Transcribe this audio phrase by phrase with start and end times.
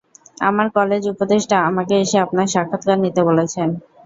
[0.41, 3.69] আমার কলেজ উপদেষ্টা আমাকে এসে আপনার সাক্ষাৎকার নিতে বলেছেন।